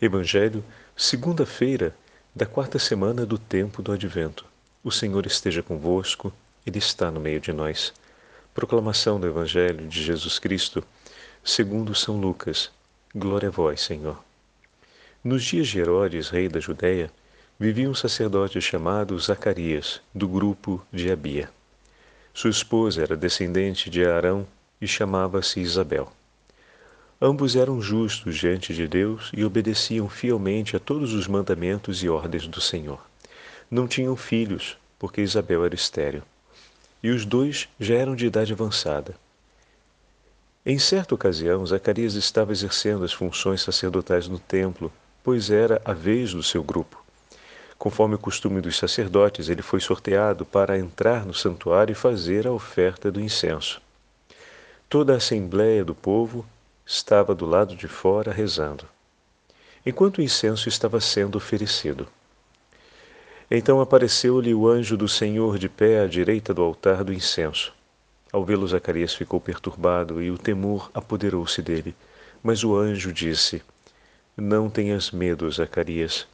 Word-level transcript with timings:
Evangelho, 0.00 0.64
segunda-feira 0.96 1.92
da 2.32 2.46
quarta 2.46 2.78
semana 2.78 3.26
do 3.26 3.36
tempo 3.36 3.82
do 3.82 3.90
Advento. 3.90 4.44
O 4.84 4.92
Senhor 4.92 5.26
esteja 5.26 5.60
convosco, 5.60 6.32
Ele 6.64 6.78
está 6.78 7.10
no 7.10 7.18
meio 7.18 7.40
de 7.40 7.52
nós. 7.52 7.92
Proclamação 8.54 9.18
do 9.18 9.26
Evangelho 9.26 9.88
de 9.88 10.00
Jesus 10.00 10.38
Cristo, 10.38 10.84
segundo 11.42 11.96
São 11.96 12.16
Lucas. 12.16 12.70
Glória 13.12 13.48
a 13.48 13.50
vós, 13.50 13.80
Senhor. 13.80 14.22
Nos 15.24 15.42
dias 15.42 15.66
de 15.66 15.80
Herodes, 15.80 16.28
rei 16.28 16.48
da 16.48 16.60
Judéia, 16.60 17.10
vivia 17.58 17.90
um 17.90 17.94
sacerdote 17.94 18.60
chamado 18.60 19.18
Zacarias, 19.18 20.00
do 20.14 20.28
grupo 20.28 20.80
de 20.92 21.10
Abia. 21.10 21.50
Sua 22.32 22.50
esposa 22.50 23.02
era 23.02 23.16
descendente 23.16 23.90
de 23.90 24.04
Arão 24.04 24.46
e 24.80 24.86
chamava-se 24.86 25.58
Isabel. 25.58 26.12
Ambos 27.20 27.56
eram 27.56 27.82
justos 27.82 28.36
diante 28.36 28.72
de 28.72 28.86
Deus 28.86 29.32
e 29.34 29.44
obedeciam 29.44 30.08
fielmente 30.08 30.76
a 30.76 30.78
todos 30.78 31.12
os 31.12 31.26
mandamentos 31.26 32.00
e 32.04 32.08
ordens 32.08 32.46
do 32.46 32.60
Senhor. 32.60 33.00
Não 33.68 33.88
tinham 33.88 34.14
filhos, 34.14 34.76
porque 35.00 35.20
Isabel 35.20 35.64
era 35.64 35.74
estéril. 35.74 36.22
E 37.02 37.10
os 37.10 37.24
dois 37.24 37.68
já 37.78 37.96
eram 37.96 38.14
de 38.14 38.24
idade 38.24 38.52
avançada. 38.52 39.16
Em 40.64 40.78
certa 40.78 41.12
ocasião, 41.12 41.66
Zacarias 41.66 42.14
estava 42.14 42.52
exercendo 42.52 43.04
as 43.04 43.12
funções 43.12 43.62
sacerdotais 43.62 44.28
no 44.28 44.38
templo, 44.38 44.92
pois 45.24 45.50
era 45.50 45.82
a 45.84 45.92
vez 45.92 46.32
do 46.32 46.42
seu 46.42 46.62
grupo. 46.62 47.02
Conforme 47.76 48.14
o 48.14 48.18
costume 48.18 48.60
dos 48.60 48.76
sacerdotes, 48.76 49.48
ele 49.48 49.62
foi 49.62 49.80
sorteado 49.80 50.46
para 50.46 50.78
entrar 50.78 51.26
no 51.26 51.34
santuário 51.34 51.92
e 51.92 51.96
fazer 51.96 52.46
a 52.46 52.52
oferta 52.52 53.10
do 53.10 53.20
incenso. 53.20 53.80
Toda 54.88 55.14
a 55.14 55.16
assembléia 55.16 55.84
do 55.84 55.94
povo 55.94 56.46
estava 56.90 57.34
do 57.34 57.44
lado 57.44 57.76
de 57.76 57.86
fora 57.86 58.32
rezando, 58.32 58.86
enquanto 59.84 60.18
o 60.18 60.22
incenso 60.22 60.70
estava 60.70 60.98
sendo 61.02 61.36
oferecido. 61.36 62.08
Então 63.50 63.78
apareceu-lhe 63.82 64.54
o 64.54 64.66
anjo 64.66 64.96
do 64.96 65.06
Senhor 65.06 65.58
de 65.58 65.68
pé 65.68 66.00
à 66.00 66.06
direita 66.06 66.54
do 66.54 66.62
altar 66.62 67.04
do 67.04 67.12
incenso. 67.12 67.74
Ao 68.32 68.42
vê-lo, 68.42 68.66
Zacarias 68.66 69.14
ficou 69.14 69.38
perturbado 69.38 70.22
e 70.22 70.30
o 70.30 70.38
temor 70.38 70.90
apoderou-se 70.94 71.60
dele. 71.60 71.94
Mas 72.42 72.64
o 72.64 72.74
anjo 72.74 73.12
disse: 73.12 73.62
Não 74.34 74.70
tenhas 74.70 75.10
medo, 75.10 75.50
Zacarias, 75.50 76.26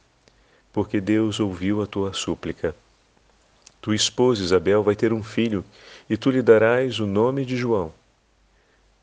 porque 0.71 1.01
Deus 1.01 1.37
ouviu 1.37 1.81
a 1.81 1.85
tua 1.85 2.13
súplica. 2.13 2.73
Tua 3.81 3.95
esposa 3.95 4.41
Isabel 4.41 4.81
vai 4.81 4.95
ter 4.95 5.11
um 5.11 5.21
filho, 5.21 5.65
e 6.09 6.15
tu 6.15 6.31
lhe 6.31 6.41
darás 6.41 6.99
o 6.99 7.05
nome 7.05 7.43
de 7.43 7.57
João. 7.57 7.93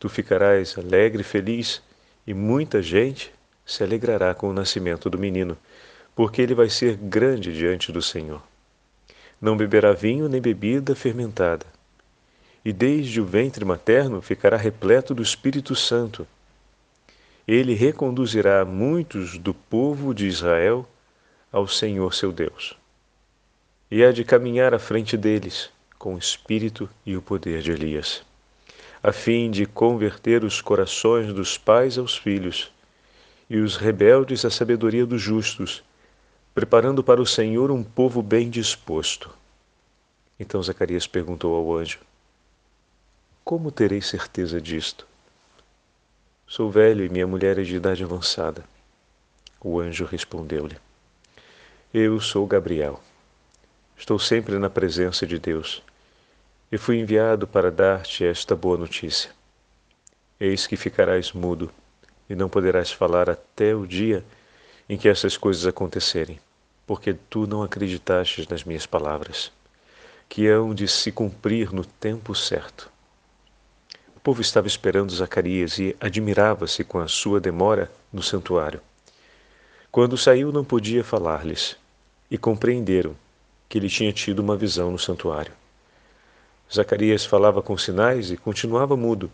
Tu 0.03 0.08
ficarás 0.08 0.77
alegre 0.77 1.20
e 1.20 1.25
feliz, 1.25 1.81
e 2.27 2.34
muita 2.34 2.83
gente 2.83 3.33
se 3.64 3.84
alegrará 3.84 4.34
com 4.34 4.50
o 4.50 4.53
nascimento 4.53 5.09
do 5.09 5.17
menino, 5.17 5.56
porque 6.12 6.42
ele 6.42 6.56
vai 6.56 6.69
ser 6.69 6.97
grande 6.97 7.55
diante 7.55 7.92
do 7.92 8.03
Senhor. 8.03 8.42
Não 9.41 9.56
beberá 9.56 9.92
vinho 9.92 10.28
nem 10.28 10.41
bebida 10.41 10.97
fermentada, 10.97 11.64
e 12.64 12.72
desde 12.72 13.20
o 13.20 13.25
ventre 13.25 13.64
materno 13.64 14.20
ficará 14.20 14.56
repleto 14.56 15.14
do 15.14 15.22
Espírito 15.22 15.77
Santo. 15.77 16.27
Ele 17.47 17.72
reconduzirá 17.72 18.64
muitos 18.64 19.39
do 19.39 19.55
povo 19.55 20.12
de 20.12 20.27
Israel 20.27 20.84
ao 21.53 21.69
Senhor 21.69 22.12
seu 22.12 22.33
Deus. 22.33 22.77
E 23.89 24.03
há 24.03 24.11
de 24.11 24.25
caminhar 24.25 24.75
à 24.75 24.81
frente 24.81 25.16
deles 25.16 25.70
com 25.97 26.16
o 26.16 26.19
espírito 26.19 26.91
e 27.06 27.16
o 27.16 27.22
poder 27.22 27.62
de 27.62 27.70
Elias 27.70 28.25
a 29.03 29.11
fim 29.11 29.50
de 29.50 29.67
converter 29.67 30.45
os 30.45 30.61
corações 30.61 31.33
dos 31.33 31.58
pais 31.58 31.98
aos 31.98 32.17
filhos 32.17 32.70
e 33.50 33.59
os 33.59 33.77
rebeldes 33.77 34.44
à 34.44 34.50
sabedoria 34.50 35.05
dos 35.05 35.20
justos, 35.20 35.83
preparando 36.55 37.03
para 37.03 37.20
o 37.20 37.27
Senhor 37.27 37.72
um 37.72 37.83
povo 37.83 38.22
bem 38.22 38.48
disposto. 38.48 39.28
Então 40.39 40.62
Zacarias 40.62 41.06
perguntou 41.06 41.56
ao 41.56 41.77
anjo: 41.77 41.99
Como 43.43 43.72
terei 43.72 44.00
certeza 44.00 44.60
disto? 44.60 45.05
Sou 46.47 46.71
velho 46.71 47.05
e 47.05 47.09
minha 47.09 47.26
mulher 47.26 47.59
é 47.59 47.62
de 47.62 47.75
idade 47.75 48.05
avançada. 48.05 48.65
O 49.60 49.81
anjo 49.81 50.05
respondeu-lhe: 50.05 50.76
Eu 51.93 52.21
sou 52.21 52.47
Gabriel. 52.47 53.00
Estou 53.97 54.19
sempre 54.19 54.59
na 54.59 54.71
presença 54.71 55.26
de 55.26 55.41
Deus 55.41 55.82
e 56.72 56.78
fui 56.78 56.99
enviado 56.99 57.47
para 57.47 57.71
dar-te 57.71 58.25
esta 58.25 58.56
boa 58.56 58.78
notícia. 58.78 59.31
Eis 60.41 60.66
que 60.66 60.75
ficarás 60.75 61.31
mudo 61.31 61.71
e 62.31 62.34
não 62.34 62.49
poderás 62.49 62.91
falar 62.91 63.28
até 63.28 63.75
o 63.77 63.87
dia 63.87 64.25
em 64.88 64.97
que 64.97 65.06
essas 65.06 65.37
coisas 65.37 65.66
acontecerem, 65.66 66.41
porque 66.87 67.12
tu 67.12 67.47
não 67.47 67.62
acreditaste 67.62 68.49
nas 68.50 68.65
minhas 68.65 68.87
palavras, 68.87 69.53
que 70.31 70.49
hão 70.49 70.75
de 70.75 70.88
se 70.88 71.12
cumprir 71.12 71.75
no 71.75 71.84
tempo 71.84 72.34
certo. 72.34 72.91
O 74.16 74.21
povo 74.21 74.41
estava 74.41 74.66
esperando 74.66 75.15
Zacarias 75.15 75.78
e 75.78 75.94
admirava-se 76.00 76.82
com 76.84 77.00
a 77.00 77.06
sua 77.06 77.38
demora 77.38 77.93
no 78.11 78.22
santuário. 78.22 78.81
Quando 79.91 80.16
saiu, 80.16 80.50
não 80.50 80.65
podia 80.65 81.05
falar-lhes, 81.05 81.77
e 82.31 82.38
compreenderam 82.38 83.15
que 83.69 83.77
ele 83.77 83.91
tinha 83.91 84.11
tido 84.11 84.38
uma 84.38 84.56
visão 84.56 84.91
no 84.91 84.99
santuário. 84.99 85.53
Zacarias 86.72 87.25
falava 87.25 87.60
com 87.62 87.77
sinais 87.77 88.31
e 88.31 88.37
continuava 88.37 88.97
mudo. 88.97 89.31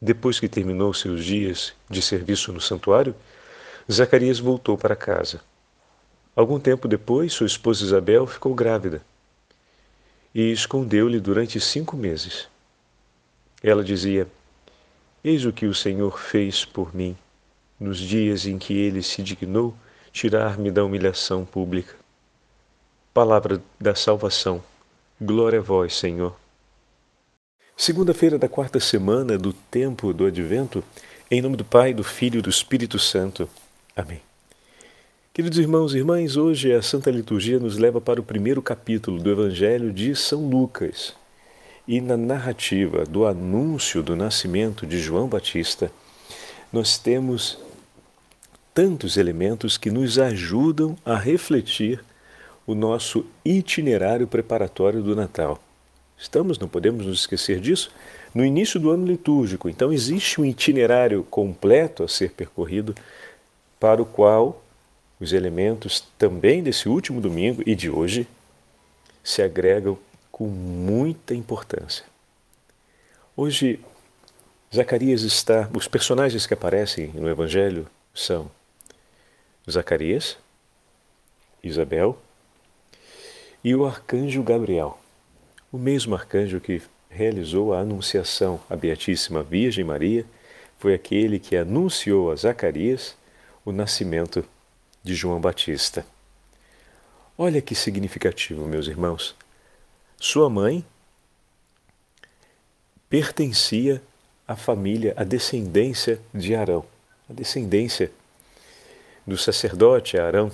Depois 0.00 0.40
que 0.40 0.48
terminou 0.48 0.92
seus 0.92 1.24
dias 1.24 1.74
de 1.88 2.02
serviço 2.02 2.52
no 2.52 2.60
santuário, 2.60 3.14
Zacarias 3.90 4.38
voltou 4.38 4.76
para 4.76 4.96
casa. 4.96 5.40
Algum 6.34 6.58
tempo 6.60 6.86
depois, 6.86 7.32
sua 7.32 7.46
esposa 7.46 7.84
Isabel 7.84 8.26
ficou 8.26 8.54
grávida 8.54 9.02
e 10.34 10.52
escondeu-lhe 10.52 11.18
durante 11.18 11.60
cinco 11.60 11.96
meses. 11.96 12.48
Ela 13.62 13.82
dizia: 13.82 14.26
Eis 15.22 15.44
o 15.44 15.52
que 15.52 15.66
o 15.66 15.74
Senhor 15.74 16.18
fez 16.18 16.64
por 16.64 16.94
mim 16.94 17.16
nos 17.78 17.98
dias 17.98 18.46
em 18.46 18.58
que 18.58 18.72
ele 18.76 19.02
se 19.02 19.22
dignou 19.22 19.74
tirar-me 20.12 20.70
da 20.70 20.84
humilhação 20.84 21.44
pública. 21.44 21.94
Palavra 23.14 23.62
da 23.80 23.94
salvação. 23.94 24.62
Glória 25.20 25.58
a 25.58 25.62
vós, 25.62 25.96
Senhor. 25.96 26.36
Segunda-feira 27.76 28.38
da 28.38 28.48
quarta 28.48 28.78
semana 28.78 29.36
do 29.36 29.52
tempo 29.52 30.12
do 30.12 30.24
Advento, 30.24 30.84
em 31.28 31.42
nome 31.42 31.56
do 31.56 31.64
Pai, 31.64 31.92
do 31.92 32.04
Filho 32.04 32.38
e 32.38 32.42
do 32.42 32.48
Espírito 32.48 33.00
Santo. 33.00 33.50
Amém. 33.96 34.20
Queridos 35.34 35.58
irmãos 35.58 35.92
e 35.92 35.98
irmãs, 35.98 36.36
hoje 36.36 36.72
a 36.72 36.80
Santa 36.80 37.10
Liturgia 37.10 37.58
nos 37.58 37.78
leva 37.78 38.00
para 38.00 38.20
o 38.20 38.22
primeiro 38.22 38.62
capítulo 38.62 39.20
do 39.20 39.28
Evangelho 39.28 39.92
de 39.92 40.14
São 40.14 40.48
Lucas. 40.48 41.14
E 41.86 42.00
na 42.00 42.16
narrativa 42.16 43.04
do 43.04 43.26
anúncio 43.26 44.04
do 44.04 44.14
nascimento 44.14 44.86
de 44.86 45.00
João 45.00 45.26
Batista, 45.26 45.90
nós 46.72 46.96
temos 46.96 47.58
tantos 48.72 49.16
elementos 49.16 49.76
que 49.76 49.90
nos 49.90 50.16
ajudam 50.16 50.96
a 51.04 51.16
refletir 51.16 52.04
o 52.68 52.74
nosso 52.74 53.24
itinerário 53.42 54.26
preparatório 54.26 55.02
do 55.02 55.16
Natal. 55.16 55.58
Estamos, 56.18 56.58
não 56.58 56.68
podemos 56.68 57.06
nos 57.06 57.20
esquecer 57.20 57.60
disso, 57.60 57.90
no 58.34 58.44
início 58.44 58.78
do 58.78 58.90
ano 58.90 59.06
litúrgico. 59.06 59.70
Então, 59.70 59.90
existe 59.90 60.38
um 60.38 60.44
itinerário 60.44 61.24
completo 61.30 62.04
a 62.04 62.08
ser 62.08 62.32
percorrido, 62.32 62.94
para 63.80 64.02
o 64.02 64.04
qual 64.04 64.62
os 65.18 65.32
elementos 65.32 66.06
também 66.18 66.62
desse 66.62 66.90
último 66.90 67.22
domingo 67.22 67.62
e 67.64 67.74
de 67.74 67.88
hoje 67.88 68.28
se 69.24 69.40
agregam 69.40 69.98
com 70.30 70.46
muita 70.46 71.34
importância. 71.34 72.04
Hoje, 73.34 73.80
Zacarias 74.74 75.22
está. 75.22 75.70
Os 75.74 75.88
personagens 75.88 76.46
que 76.46 76.52
aparecem 76.52 77.08
no 77.14 77.30
Evangelho 77.30 77.86
são 78.12 78.50
Zacarias, 79.66 80.36
Isabel 81.62 82.18
e 83.68 83.74
o 83.74 83.84
arcanjo 83.84 84.42
Gabriel, 84.42 84.98
o 85.70 85.76
mesmo 85.76 86.14
arcanjo 86.14 86.58
que 86.58 86.80
realizou 87.10 87.74
a 87.74 87.80
anunciação 87.80 88.58
à 88.70 88.74
Beatíssima 88.74 89.42
Virgem 89.42 89.84
Maria, 89.84 90.24
foi 90.78 90.94
aquele 90.94 91.38
que 91.38 91.54
anunciou 91.54 92.32
a 92.32 92.34
Zacarias 92.34 93.14
o 93.66 93.70
nascimento 93.70 94.42
de 95.04 95.14
João 95.14 95.38
Batista. 95.38 96.06
Olha 97.36 97.60
que 97.60 97.74
significativo, 97.74 98.66
meus 98.66 98.86
irmãos. 98.86 99.36
Sua 100.16 100.48
mãe 100.48 100.82
pertencia 103.06 104.02
à 104.46 104.56
família, 104.56 105.12
à 105.14 105.24
descendência 105.24 106.18
de 106.32 106.54
Arão, 106.54 106.86
a 107.28 107.34
descendência 107.34 108.10
do 109.26 109.36
sacerdote 109.36 110.16
Arão, 110.16 110.50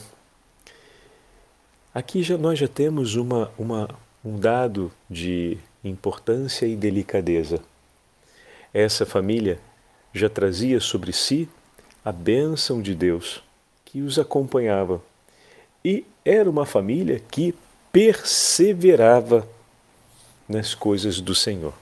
Aqui 1.94 2.24
já, 2.24 2.36
nós 2.36 2.58
já 2.58 2.66
temos 2.66 3.14
uma, 3.14 3.52
uma, 3.56 3.88
um 4.24 4.36
dado 4.36 4.90
de 5.08 5.56
importância 5.84 6.66
e 6.66 6.74
delicadeza. 6.74 7.60
Essa 8.72 9.06
família 9.06 9.60
já 10.12 10.28
trazia 10.28 10.80
sobre 10.80 11.12
si 11.12 11.48
a 12.04 12.10
bênção 12.10 12.82
de 12.82 12.96
Deus 12.96 13.44
que 13.84 14.02
os 14.02 14.18
acompanhava. 14.18 15.00
E 15.84 16.04
era 16.24 16.50
uma 16.50 16.66
família 16.66 17.22
que 17.30 17.54
perseverava 17.92 19.46
nas 20.48 20.74
coisas 20.74 21.20
do 21.20 21.32
Senhor. 21.32 21.74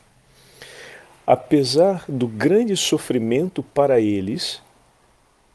Apesar 1.27 2.05
do 2.07 2.29
grande 2.29 2.77
sofrimento 2.77 3.63
para 3.63 3.99
eles 3.99 4.61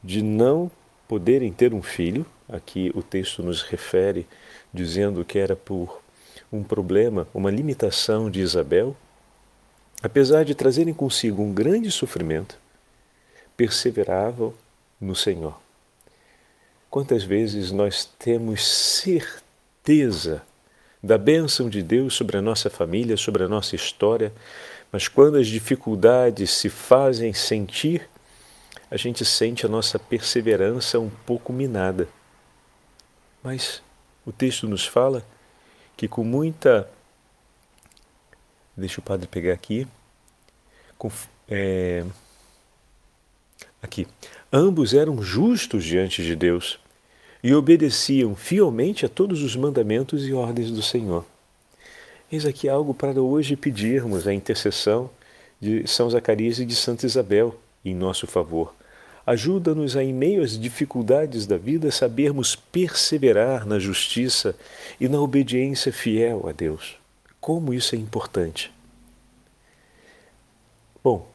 de 0.04 0.24
não 0.24 0.72
poderem 1.08 1.52
ter 1.52 1.74
um 1.74 1.82
filho, 1.82 2.26
aqui 2.50 2.92
o 2.94 3.02
texto 3.02 3.42
nos 3.42 3.62
refere 3.62 4.28
dizendo 4.74 5.24
que 5.24 5.40
era 5.40 5.56
por 5.56 6.02
um 6.52 6.64
problema, 6.64 7.28
uma 7.34 7.52
limitação 7.52 8.30
de 8.30 8.42
Isabel, 8.42 8.96
apesar 10.02 10.44
de 10.44 10.56
trazerem 10.56 10.94
consigo 10.94 11.42
um 11.42 11.54
grande 11.54 11.92
sofrimento, 11.92 12.58
perseveravam 13.56 14.54
no 15.00 15.16
Senhor. 15.16 15.60
Quantas 16.90 17.24
vezes 17.24 17.72
nós 17.72 18.06
temos 18.18 18.66
certeza 18.66 20.42
da 21.04 21.18
bênção 21.18 21.70
de 21.70 21.84
Deus 21.84 22.14
sobre 22.16 22.38
a 22.38 22.42
nossa 22.42 22.70
família, 22.70 23.18
sobre 23.18 23.44
a 23.44 23.48
nossa 23.48 23.76
história, 23.76 24.32
mas 24.92 25.08
quando 25.08 25.38
as 25.38 25.48
dificuldades 25.48 26.52
se 26.52 26.70
fazem 26.70 27.34
sentir, 27.34 28.08
a 28.90 28.98
gente 28.98 29.26
sente 29.26 29.66
a 29.66 29.70
nossa 29.70 30.00
perseverança 30.00 31.00
um 31.00 31.10
pouco 31.26 31.52
minada. 31.52 32.08
Mas 33.44 33.82
o 34.26 34.32
texto 34.32 34.68
nos 34.68 34.86
fala 34.86 35.26
que 35.96 36.08
com 36.08 36.24
muita. 36.24 36.90
Deixa 38.76 39.00
o 39.00 39.04
padre 39.04 39.28
pegar 39.28 39.54
aqui. 39.54 39.88
Com, 40.98 41.12
é, 41.50 42.06
aqui. 43.82 44.08
Ambos 44.52 44.94
eram 44.94 45.22
justos 45.22 45.84
diante 45.84 46.24
de 46.24 46.36
Deus 46.36 46.80
e 47.44 47.54
obedeciam 47.54 48.36
fielmente 48.36 49.06
a 49.06 49.10
todos 49.10 49.42
os 49.44 49.56
mandamentos 49.56 50.28
e 50.28 50.34
ordens 50.34 50.72
do 50.72 50.82
Senhor. 50.82 51.26
Eis 52.32 52.46
aqui 52.46 52.68
algo 52.68 52.94
para 52.94 53.22
hoje 53.22 53.56
pedirmos 53.56 54.28
a 54.28 54.34
intercessão 54.34 55.10
de 55.60 55.88
São 55.88 56.10
Zacarias 56.10 56.60
e 56.60 56.66
de 56.66 56.76
Santa 56.76 57.06
Isabel 57.06 57.58
em 57.86 57.96
nosso 57.96 58.28
favor. 58.28 58.77
Ajuda-nos 59.28 59.98
a, 59.98 60.02
em 60.02 60.14
meio 60.14 60.42
às 60.42 60.58
dificuldades 60.58 61.46
da 61.46 61.58
vida, 61.58 61.92
sabermos 61.92 62.56
perseverar 62.56 63.68
na 63.68 63.78
justiça 63.78 64.56
e 65.02 65.10
na 65.10 65.20
obediência 65.20 65.92
fiel 65.92 66.48
a 66.48 66.54
Deus. 66.54 66.96
Como 67.42 67.74
isso 67.74 67.94
é 67.94 67.98
importante. 67.98 68.74
Bom, 71.04 71.28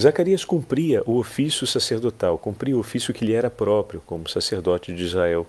Zacarias 0.00 0.44
cumpria 0.44 1.02
o 1.06 1.18
ofício 1.18 1.66
sacerdotal, 1.66 2.38
cumpria 2.38 2.76
o 2.76 2.78
ofício 2.78 3.12
que 3.12 3.24
lhe 3.24 3.34
era 3.34 3.50
próprio 3.50 4.00
como 4.06 4.28
sacerdote 4.28 4.94
de 4.94 5.02
Israel. 5.02 5.44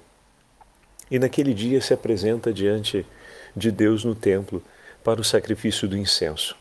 E 1.11 1.19
naquele 1.19 1.53
dia 1.53 1.79
se 1.81 1.93
apresenta 1.93 2.51
diante 2.51 3.05
de 3.55 3.69
Deus 3.69 4.03
no 4.03 4.15
templo 4.15 4.59
para 5.03 5.21
o 5.21 5.23
sacrifício 5.23 5.87
do 5.87 5.95
incenso. 5.95 6.55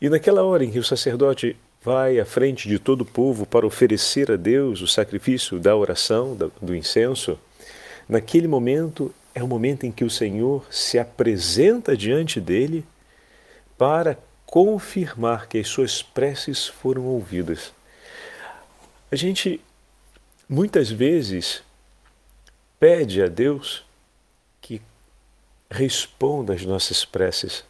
E 0.00 0.08
naquela 0.08 0.42
hora 0.42 0.64
em 0.64 0.70
que 0.72 0.80
o 0.80 0.84
sacerdote 0.84 1.56
vai 1.82 2.20
à 2.20 2.24
frente 2.24 2.68
de 2.68 2.78
todo 2.78 3.00
o 3.00 3.06
povo 3.06 3.44
para 3.44 3.66
oferecer 3.66 4.30
a 4.30 4.36
Deus 4.36 4.80
o 4.80 4.86
sacrifício 4.86 5.58
da 5.58 5.74
oração, 5.76 6.36
do 6.60 6.74
incenso, 6.74 7.38
naquele 8.08 8.46
momento 8.46 9.12
é 9.34 9.42
o 9.42 9.48
momento 9.48 9.84
em 9.84 9.90
que 9.90 10.04
o 10.04 10.10
Senhor 10.10 10.64
se 10.70 10.98
apresenta 10.98 11.96
diante 11.96 12.40
dele 12.40 12.84
para 13.76 14.16
confirmar 14.46 15.48
que 15.48 15.58
as 15.58 15.66
suas 15.66 16.02
preces 16.02 16.68
foram 16.68 17.06
ouvidas. 17.06 17.72
A 19.10 19.16
gente 19.16 19.60
muitas 20.48 20.90
vezes 20.90 21.62
pede 22.78 23.22
a 23.22 23.26
Deus 23.26 23.84
que 24.60 24.80
responda 25.70 26.52
às 26.52 26.64
nossas 26.64 27.04
preces. 27.04 27.64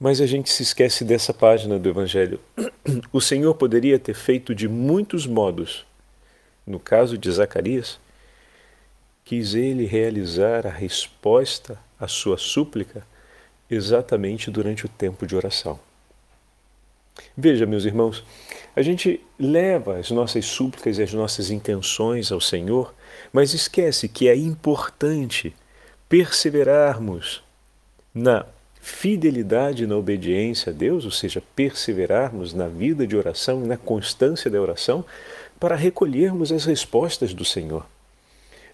Mas 0.00 0.18
a 0.18 0.26
gente 0.26 0.48
se 0.48 0.62
esquece 0.62 1.04
dessa 1.04 1.34
página 1.34 1.78
do 1.78 1.86
Evangelho. 1.86 2.40
O 3.12 3.20
Senhor 3.20 3.54
poderia 3.54 3.98
ter 3.98 4.14
feito 4.14 4.54
de 4.54 4.66
muitos 4.66 5.26
modos. 5.26 5.84
No 6.66 6.80
caso 6.80 7.18
de 7.18 7.30
Zacarias, 7.30 8.00
quis 9.22 9.54
ele 9.54 9.84
realizar 9.84 10.66
a 10.66 10.70
resposta 10.70 11.78
à 11.98 12.08
sua 12.08 12.38
súplica 12.38 13.06
exatamente 13.70 14.50
durante 14.50 14.86
o 14.86 14.88
tempo 14.88 15.26
de 15.26 15.36
oração. 15.36 15.78
Veja, 17.36 17.66
meus 17.66 17.84
irmãos, 17.84 18.24
a 18.74 18.80
gente 18.80 19.20
leva 19.38 19.98
as 19.98 20.10
nossas 20.10 20.46
súplicas 20.46 20.96
e 20.96 21.02
as 21.02 21.12
nossas 21.12 21.50
intenções 21.50 22.32
ao 22.32 22.40
Senhor, 22.40 22.94
mas 23.32 23.52
esquece 23.52 24.08
que 24.08 24.28
é 24.28 24.34
importante 24.34 25.54
perseverarmos 26.08 27.42
na 28.14 28.46
fidelidade 28.80 29.86
na 29.86 29.96
obediência 29.96 30.72
a 30.72 30.74
Deus, 30.74 31.04
ou 31.04 31.10
seja, 31.10 31.42
perseverarmos 31.54 32.54
na 32.54 32.66
vida 32.66 33.06
de 33.06 33.16
oração, 33.16 33.60
na 33.60 33.76
constância 33.76 34.50
da 34.50 34.60
oração, 34.60 35.04
para 35.58 35.76
recolhermos 35.76 36.50
as 36.50 36.64
respostas 36.64 37.34
do 37.34 37.44
Senhor. 37.44 37.86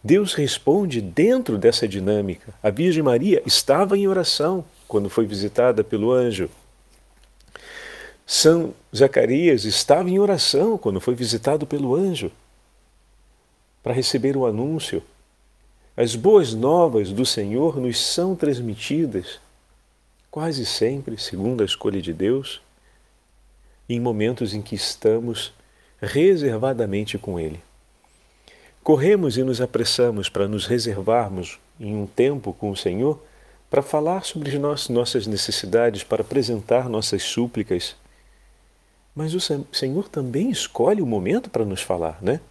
Deus 0.03 0.35
responde 0.35 1.01
dentro 1.01 1.59
dessa 1.59 1.89
dinâmica. 1.89 2.55
A 2.63 2.71
Virgem 2.71 3.03
Maria 3.03 3.43
estava 3.45 3.99
em 3.99 4.07
oração, 4.07 4.65
quando 4.87 5.11
foi 5.11 5.27
visitada 5.27 5.83
pelo 5.83 6.13
anjo. 6.13 6.49
São 8.25 8.73
Zacarias 8.95 9.65
estava 9.65 10.09
em 10.09 10.19
oração 10.19 10.79
quando 10.79 11.01
foi 11.01 11.15
visitado 11.15 11.67
pelo 11.67 11.95
anjo 11.95 12.31
para 13.83 13.95
receber 13.95 14.37
o 14.37 14.47
anúncio. 14.47 15.03
As 15.97 16.15
boas 16.15 16.55
novas 16.55 17.11
do 17.13 17.25
Senhor 17.25 17.81
nos 17.81 17.99
são 17.99 18.37
transmitidas 18.37 19.41
quase 20.37 20.67
sempre, 20.67 21.17
segundo 21.17 21.63
a 21.63 21.65
escolha 21.65 21.99
de 21.99 22.13
Deus, 22.13 22.61
em 23.89 23.99
momentos 23.99 24.53
em 24.53 24.61
que 24.61 24.75
estamos 24.75 25.51
reservadamente 25.99 27.17
com 27.17 27.41
Ele. 27.41 27.59
Corremos 28.83 29.39
e 29.39 29.43
nos 29.43 29.63
apressamos 29.63 30.29
para 30.29 30.47
nos 30.47 30.67
reservarmos 30.67 31.59
em 31.81 31.97
um 31.97 32.07
tempo 32.07 32.53
com 32.53 32.69
o 32.69 32.77
Senhor 32.77 33.19
para 33.71 33.81
falar 33.81 34.27
sobre 34.27 34.59
nossas 34.59 35.27
necessidades, 35.27 36.05
para 36.05 36.21
apresentar 36.21 36.87
nossas 36.87 37.23
súplicas. 37.23 37.97
Mas 39.15 39.33
o 39.33 39.41
Senhor 39.41 40.07
também 40.11 40.51
escolhe 40.51 41.01
o 41.01 41.07
momento 41.07 41.49
para 41.49 41.65
nos 41.65 41.81
falar, 41.81 42.23
né? 42.23 42.43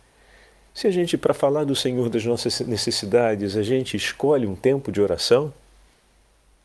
Se 0.73 0.87
a 0.87 0.91
gente, 0.91 1.19
para 1.19 1.35
falar 1.35 1.65
do 1.65 1.75
Senhor 1.75 2.09
das 2.09 2.25
nossas 2.25 2.61
necessidades, 2.61 3.55
a 3.55 3.61
gente 3.61 3.95
escolhe 3.95 4.47
um 4.47 4.55
tempo 4.55 4.91
de 4.91 4.99
oração, 4.99 5.53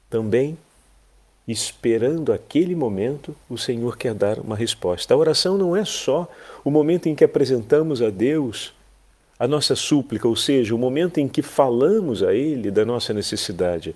também, 0.08 0.56
esperando 1.50 2.32
aquele 2.32 2.74
momento, 2.74 3.34
o 3.48 3.56
Senhor 3.56 3.96
quer 3.96 4.14
dar 4.14 4.38
uma 4.38 4.56
resposta. 4.56 5.14
A 5.14 5.16
oração 5.16 5.56
não 5.56 5.74
é 5.76 5.84
só 5.84 6.30
o 6.64 6.70
momento 6.70 7.08
em 7.08 7.14
que 7.14 7.24
apresentamos 7.24 8.02
a 8.02 8.10
Deus 8.10 8.72
a 9.38 9.48
nossa 9.48 9.74
súplica, 9.74 10.28
ou 10.28 10.36
seja, 10.36 10.74
o 10.74 10.78
momento 10.78 11.18
em 11.18 11.26
que 11.26 11.40
falamos 11.40 12.22
a 12.22 12.34
Ele 12.34 12.70
da 12.70 12.84
nossa 12.84 13.14
necessidade 13.14 13.94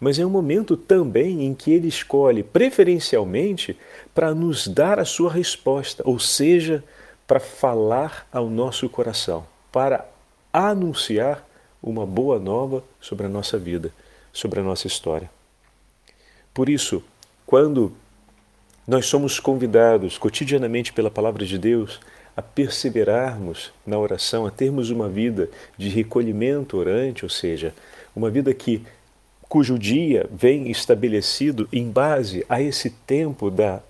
mas 0.00 0.18
é 0.18 0.26
um 0.26 0.30
momento 0.30 0.76
também 0.76 1.44
em 1.44 1.54
que 1.54 1.72
ele 1.72 1.88
escolhe 1.88 2.42
preferencialmente 2.42 3.76
para 4.14 4.34
nos 4.34 4.68
dar 4.68 4.98
a 4.98 5.04
sua 5.04 5.32
resposta, 5.32 6.02
ou 6.06 6.18
seja, 6.18 6.84
para 7.26 7.40
falar 7.40 8.26
ao 8.30 8.48
nosso 8.48 8.88
coração, 8.88 9.44
para 9.72 10.06
anunciar 10.52 11.46
uma 11.82 12.06
boa 12.06 12.38
nova 12.38 12.84
sobre 13.00 13.26
a 13.26 13.28
nossa 13.28 13.58
vida, 13.58 13.90
sobre 14.32 14.60
a 14.60 14.62
nossa 14.62 14.86
história. 14.86 15.30
Por 16.56 16.70
isso, 16.70 17.04
quando 17.44 17.92
nós 18.88 19.04
somos 19.04 19.38
convidados 19.38 20.16
cotidianamente 20.16 20.90
pela 20.90 21.10
palavra 21.10 21.44
de 21.44 21.58
Deus 21.58 22.00
a 22.34 22.40
perseverarmos 22.40 23.74
na 23.86 23.98
oração, 23.98 24.46
a 24.46 24.50
termos 24.50 24.88
uma 24.88 25.06
vida 25.06 25.50
de 25.76 25.90
recolhimento 25.90 26.78
orante, 26.78 27.26
ou 27.26 27.28
seja, 27.28 27.74
uma 28.16 28.30
vida 28.30 28.54
que 28.54 28.82
cujo 29.42 29.78
dia 29.78 30.26
vem 30.32 30.70
estabelecido 30.70 31.68
em 31.70 31.90
base 31.90 32.42
a 32.48 32.58
esse 32.58 32.88
tempo 32.88 33.50
da, 33.50 33.82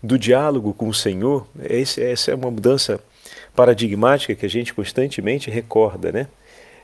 do 0.00 0.16
diálogo 0.16 0.72
com 0.74 0.88
o 0.88 0.94
Senhor, 0.94 1.44
essa 1.58 2.30
é 2.30 2.34
uma 2.36 2.52
mudança 2.52 3.00
paradigmática 3.52 4.36
que 4.36 4.46
a 4.46 4.50
gente 4.50 4.72
constantemente 4.72 5.50
recorda, 5.50 6.12
né? 6.12 6.28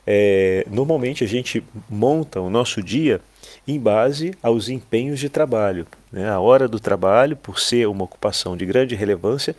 É, 0.05 0.65
normalmente 0.69 1.23
a 1.23 1.27
gente 1.27 1.63
monta 1.89 2.41
o 2.41 2.49
nosso 2.49 2.83
dia 2.83 3.21
em 3.67 3.79
base 3.79 4.33
aos 4.41 4.69
empenhos 4.69 5.19
de 5.19 5.29
trabalho. 5.29 5.87
Né? 6.11 6.29
A 6.29 6.39
hora 6.39 6.67
do 6.67 6.79
trabalho, 6.79 7.35
por 7.35 7.59
ser 7.59 7.87
uma 7.87 8.03
ocupação 8.03 8.57
de 8.57 8.65
grande 8.65 8.95
relevância, 8.95 9.55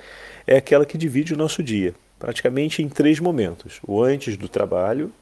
é 0.46 0.56
aquela 0.56 0.84
que 0.84 0.98
divide 0.98 1.34
o 1.34 1.36
nosso 1.36 1.62
dia, 1.62 1.94
praticamente 2.18 2.82
em 2.82 2.88
três 2.88 3.20
momentos: 3.20 3.80
o 3.86 4.02
antes 4.02 4.36
do 4.36 4.48
trabalho, 4.48 5.12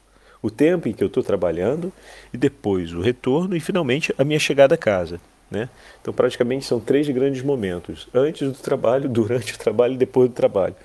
o 0.41 0.49
tempo 0.49 0.87
em 0.89 0.93
que 0.93 1.03
eu 1.03 1.07
estou 1.07 1.23
trabalhando 1.23 1.91
e 2.33 2.37
depois 2.37 2.93
o 2.93 3.01
retorno 3.01 3.55
e 3.55 3.59
finalmente 3.59 4.13
a 4.17 4.23
minha 4.23 4.39
chegada 4.39 4.75
a 4.75 4.77
casa. 4.77 5.19
Né? 5.49 5.67
Então, 6.01 6.13
praticamente 6.13 6.65
são 6.65 6.79
três 6.79 7.07
grandes 7.09 7.43
momentos: 7.43 8.07
antes 8.13 8.47
do 8.47 8.57
trabalho, 8.57 9.07
durante 9.09 9.53
o 9.53 9.57
trabalho 9.57 9.93
e 9.93 9.97
depois 9.97 10.29
do 10.29 10.33
trabalho. 10.33 10.75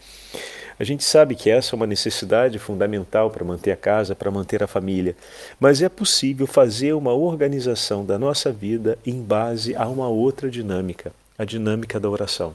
A 0.79 0.85
gente 0.85 1.03
sabe 1.03 1.35
que 1.35 1.49
essa 1.49 1.75
é 1.75 1.77
uma 1.77 1.87
necessidade 1.87 2.59
fundamental 2.59 3.31
para 3.31 3.45
manter 3.45 3.73
a 3.73 3.77
casa, 3.77 4.15
para 4.15 4.31
manter 4.31 4.63
a 4.63 4.67
família, 4.67 5.17
mas 5.59 5.81
é 5.81 5.89
possível 5.89 6.47
fazer 6.47 6.93
uma 6.93 7.15
organização 7.15 8.05
da 8.05 8.19
nossa 8.19 8.53
vida 8.53 8.99
em 9.07 9.23
base 9.23 9.75
a 9.75 9.89
uma 9.89 10.09
outra 10.09 10.51
dinâmica, 10.51 11.13
a 11.39 11.45
dinâmica 11.45 11.99
da 11.99 12.11
oração. 12.11 12.55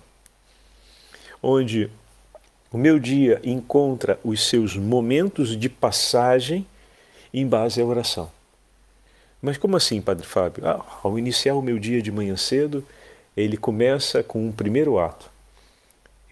Onde 1.42 1.90
o 2.72 2.78
meu 2.78 3.00
dia 3.00 3.42
encontra 3.44 4.20
os 4.24 4.48
seus 4.48 4.78
momentos 4.78 5.58
de 5.58 5.68
passagem 5.68 6.66
em 7.34 7.48
base 7.48 7.82
à 7.82 7.86
oração. 7.86 8.32
Mas 9.42 9.58
como 9.58 9.76
assim, 9.76 10.00
Padre 10.00 10.28
Fábio? 10.28 10.68
Ah, 10.68 10.86
ao 11.04 11.18
iniciar 11.18 11.56
o 11.56 11.62
meu 11.62 11.80
dia 11.80 12.02
de 12.04 12.12
manhã 12.12 12.38
cedo, 12.38 12.86
ele 13.36 13.58
começa 13.58 14.22
com 14.22 14.46
um 14.46 14.52
primeiro 14.52 15.00
ato. 15.00 15.32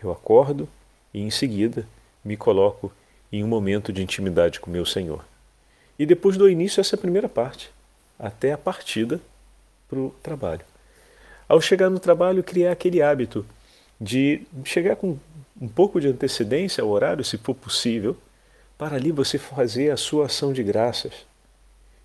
Eu 0.01 0.11
acordo, 0.11 0.69
e 1.13 1.21
em 1.21 1.29
seguida 1.29 1.87
me 2.23 2.37
coloco 2.37 2.91
em 3.31 3.43
um 3.43 3.47
momento 3.47 3.93
de 3.93 4.01
intimidade 4.01 4.59
com 4.59 4.69
meu 4.69 4.85
Senhor. 4.85 5.23
E 5.97 6.05
depois 6.05 6.37
dou 6.37 6.49
início 6.49 6.79
a 6.79 6.81
essa 6.81 6.97
primeira 6.97 7.27
parte, 7.27 7.71
até 8.17 8.53
a 8.53 8.57
partida 8.57 9.19
para 9.87 9.99
o 9.99 10.15
trabalho. 10.23 10.61
Ao 11.47 11.59
chegar 11.59 11.89
no 11.89 11.99
trabalho, 11.99 12.43
criar 12.43 12.71
aquele 12.71 13.01
hábito 13.01 13.45
de 13.99 14.43
chegar 14.63 14.95
com 14.95 15.17
um 15.59 15.67
pouco 15.67 15.99
de 15.99 16.07
antecedência 16.07 16.83
ao 16.83 16.89
horário, 16.89 17.23
se 17.23 17.37
for 17.37 17.53
possível, 17.53 18.15
para 18.77 18.95
ali 18.95 19.11
você 19.11 19.37
fazer 19.37 19.91
a 19.91 19.97
sua 19.97 20.27
ação 20.27 20.53
de 20.53 20.63
graças 20.63 21.11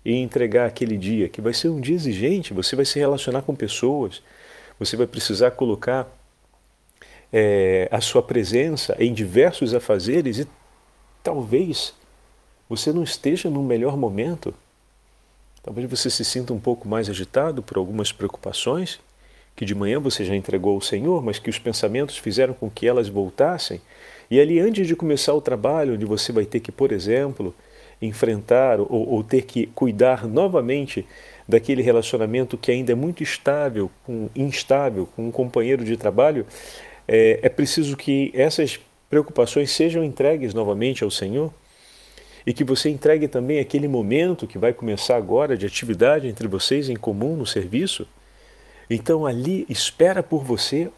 e 0.03 0.13
entregar 0.13 0.67
aquele 0.67 0.97
dia, 0.97 1.29
que 1.29 1.41
vai 1.41 1.53
ser 1.53 1.69
um 1.69 1.79
dia 1.79 1.95
exigente, 1.95 2.53
você 2.53 2.75
vai 2.75 2.85
se 2.85 2.99
relacionar 2.99 3.43
com 3.43 3.55
pessoas, 3.55 4.21
você 4.77 4.97
vai 4.97 5.07
precisar 5.07 5.51
colocar 5.51 6.05
é, 7.37 7.89
a 7.91 7.99
sua 7.99 8.23
presença 8.23 8.95
em 8.97 9.13
diversos 9.13 9.73
afazeres 9.73 10.39
e 10.39 10.47
talvez 11.21 11.93
você 12.69 12.93
não 12.93 13.03
esteja 13.03 13.49
no 13.49 13.61
melhor 13.61 13.97
momento. 13.97 14.53
Talvez 15.61 15.89
você 15.89 16.09
se 16.09 16.23
sinta 16.23 16.53
um 16.53 16.59
pouco 16.61 16.87
mais 16.87 17.09
agitado 17.09 17.61
por 17.61 17.75
algumas 17.75 18.13
preocupações 18.13 19.01
que 19.53 19.65
de 19.65 19.75
manhã 19.75 19.99
você 19.99 20.23
já 20.23 20.33
entregou 20.33 20.75
ao 20.75 20.81
Senhor, 20.81 21.21
mas 21.21 21.37
que 21.37 21.49
os 21.49 21.59
pensamentos 21.59 22.17
fizeram 22.17 22.53
com 22.53 22.69
que 22.69 22.87
elas 22.87 23.09
voltassem. 23.09 23.81
E 24.31 24.39
ali, 24.39 24.57
antes 24.59 24.87
de 24.87 24.95
começar 24.95 25.33
o 25.33 25.41
trabalho, 25.41 25.95
onde 25.95 26.05
você 26.05 26.31
vai 26.31 26.45
ter 26.45 26.61
que, 26.61 26.71
por 26.71 26.93
exemplo, 26.93 27.53
enfrentar 28.01 28.79
ou, 28.79 29.09
ou 29.09 29.23
ter 29.23 29.41
que 29.41 29.67
cuidar 29.67 30.25
novamente 30.25 31.05
daquele 31.47 31.81
relacionamento 31.81 32.57
que 32.57 32.71
ainda 32.71 32.93
é 32.93 32.95
muito 32.95 33.23
estável, 33.23 33.91
com, 34.05 34.29
instável, 34.35 35.07
com 35.15 35.27
um 35.27 35.31
companheiro 35.31 35.83
de 35.83 35.97
trabalho, 35.97 36.45
é, 37.07 37.39
é 37.43 37.49
preciso 37.49 37.95
que 37.95 38.31
essas 38.33 38.79
preocupações 39.09 39.71
sejam 39.71 40.03
entregues 40.03 40.53
novamente 40.53 41.03
ao 41.03 41.11
Senhor 41.11 41.53
e 42.45 42.53
que 42.53 42.63
você 42.63 42.89
entregue 42.89 43.27
também 43.27 43.59
aquele 43.59 43.87
momento 43.87 44.47
que 44.47 44.57
vai 44.57 44.73
começar 44.73 45.17
agora 45.17 45.57
de 45.57 45.65
atividade 45.65 46.27
entre 46.27 46.47
vocês 46.47 46.89
em 46.89 46.95
comum 46.95 47.35
no 47.35 47.45
serviço. 47.45 48.07
Então 48.89 49.25
ali 49.25 49.65
espera 49.67 50.21
por 50.21 50.43
você 50.43 50.91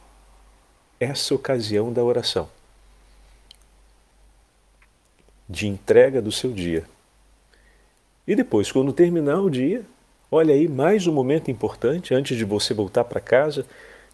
essa 0.99 1.33
ocasião 1.33 1.93
da 1.93 2.03
oração, 2.03 2.49
de 5.47 5.67
entrega 5.67 6.21
do 6.21 6.31
seu 6.31 6.51
dia. 6.51 6.83
E 8.27 8.35
depois, 8.35 8.71
quando 8.71 8.91
terminar 8.91 9.39
o 9.39 9.49
dia, 9.49 9.85
olha 10.29 10.53
aí 10.53 10.67
mais 10.67 11.07
um 11.07 11.13
momento 11.13 11.49
importante 11.49 12.13
antes 12.13 12.35
de 12.35 12.43
você 12.43 12.73
voltar 12.73 13.05
para 13.05 13.21
casa, 13.21 13.65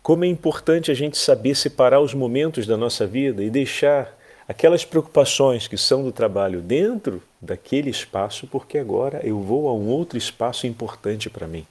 como 0.04 0.26
é 0.26 0.28
importante 0.28 0.92
a 0.92 0.94
gente 0.94 1.18
saber 1.18 1.56
separar 1.56 2.02
os 2.02 2.14
momentos 2.14 2.68
da 2.68 2.76
nossa 2.76 3.08
vida 3.08 3.42
e 3.42 3.50
deixar 3.50 4.14
aquelas 4.46 4.84
preocupações 4.84 5.66
que 5.66 5.78
são 5.78 6.04
do 6.04 6.12
trabalho 6.12 6.60
dentro 6.60 7.24
daquele 7.42 7.90
espaço, 7.90 8.46
porque 8.48 8.78
agora 8.78 9.22
eu 9.24 9.40
vou 9.40 9.70
a 9.70 9.74
um 9.74 9.88
outro 9.88 10.18
espaço 10.18 10.68
importante 10.68 11.30
para 11.30 11.48
mim. 11.48 11.66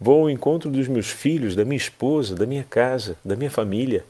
Vou 0.00 0.22
ao 0.22 0.30
encontro 0.30 0.70
dos 0.70 0.86
meus 0.86 1.10
filhos, 1.10 1.56
da 1.56 1.64
minha 1.64 1.76
esposa, 1.76 2.36
da 2.36 2.46
minha 2.46 2.62
casa, 2.62 3.18
da 3.24 3.34
minha 3.34 3.50
família. 3.50 4.04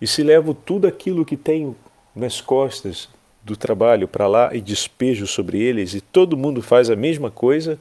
E 0.00 0.08
se 0.08 0.24
levo 0.24 0.52
tudo 0.52 0.88
aquilo 0.88 1.24
que 1.24 1.36
tenho 1.36 1.76
nas 2.16 2.40
costas 2.40 3.08
do 3.44 3.56
trabalho 3.56 4.08
para 4.08 4.26
lá 4.26 4.52
e 4.52 4.60
despejo 4.60 5.24
sobre 5.24 5.62
eles 5.62 5.94
e 5.94 6.00
todo 6.00 6.36
mundo 6.36 6.60
faz 6.60 6.90
a 6.90 6.96
mesma 6.96 7.30
coisa, 7.30 7.78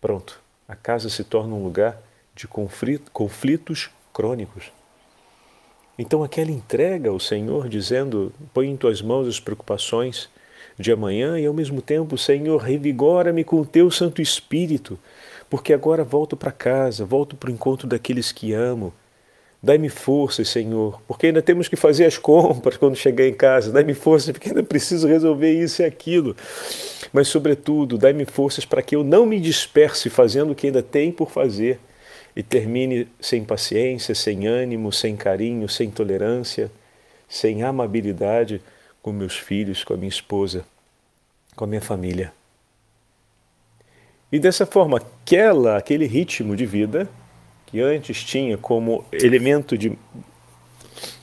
pronto 0.00 0.45
a 0.68 0.74
casa 0.74 1.08
se 1.08 1.24
torna 1.24 1.54
um 1.54 1.62
lugar 1.62 2.00
de 2.34 2.46
conflitos 2.48 3.90
crônicos. 4.12 4.72
Então, 5.98 6.22
aquela 6.22 6.50
entrega 6.50 7.08
ao 7.08 7.18
Senhor, 7.18 7.68
dizendo: 7.68 8.32
Põe 8.52 8.68
em 8.68 8.76
tuas 8.76 9.00
mãos 9.00 9.26
as 9.26 9.40
preocupações 9.40 10.28
de 10.78 10.92
amanhã 10.92 11.38
e, 11.38 11.46
ao 11.46 11.54
mesmo 11.54 11.80
tempo, 11.80 12.18
Senhor, 12.18 12.58
revigora-me 12.58 13.44
com 13.44 13.60
o 13.60 13.66
teu 13.66 13.90
Santo 13.90 14.20
Espírito, 14.20 14.98
porque 15.48 15.72
agora 15.72 16.04
volto 16.04 16.36
para 16.36 16.52
casa, 16.52 17.04
volto 17.04 17.34
para 17.34 17.48
o 17.48 17.52
encontro 17.52 17.86
daqueles 17.86 18.30
que 18.30 18.52
amo 18.52 18.92
Dai-me 19.66 19.88
forças, 19.88 20.48
Senhor, 20.48 21.02
porque 21.08 21.26
ainda 21.26 21.42
temos 21.42 21.66
que 21.66 21.74
fazer 21.74 22.04
as 22.04 22.16
compras 22.16 22.76
quando 22.76 22.94
chegar 22.94 23.26
em 23.26 23.34
casa. 23.34 23.72
Dai-me 23.72 23.94
forças, 23.94 24.30
porque 24.30 24.50
ainda 24.50 24.62
preciso 24.62 25.08
resolver 25.08 25.50
isso 25.50 25.82
e 25.82 25.84
aquilo. 25.84 26.36
Mas, 27.12 27.26
sobretudo, 27.26 27.98
dai-me 27.98 28.24
forças 28.24 28.64
para 28.64 28.80
que 28.80 28.94
eu 28.94 29.02
não 29.02 29.26
me 29.26 29.40
disperse 29.40 30.08
fazendo 30.08 30.52
o 30.52 30.54
que 30.54 30.68
ainda 30.68 30.84
tem 30.84 31.10
por 31.10 31.32
fazer 31.32 31.80
e 32.36 32.44
termine 32.44 33.08
sem 33.20 33.44
paciência, 33.44 34.14
sem 34.14 34.46
ânimo, 34.46 34.92
sem 34.92 35.16
carinho, 35.16 35.68
sem 35.68 35.90
tolerância, 35.90 36.70
sem 37.28 37.64
amabilidade 37.64 38.62
com 39.02 39.10
meus 39.10 39.36
filhos, 39.36 39.82
com 39.82 39.94
a 39.94 39.96
minha 39.96 40.08
esposa, 40.08 40.64
com 41.56 41.64
a 41.64 41.66
minha 41.66 41.80
família. 41.80 42.32
E 44.30 44.38
dessa 44.38 44.64
forma, 44.64 44.98
aquela, 44.98 45.76
aquele 45.76 46.06
ritmo 46.06 46.54
de 46.54 46.64
vida 46.64 47.08
que 47.76 47.82
antes 47.82 48.24
tinha 48.24 48.56
como 48.56 49.04
elemento 49.12 49.76
de 49.76 49.92